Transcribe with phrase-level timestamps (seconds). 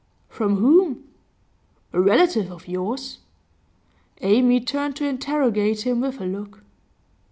[0.29, 1.03] 'From whom?'
[1.93, 3.19] 'A relative of yours.'
[4.21, 6.63] Amy turned to interrogate him with a look.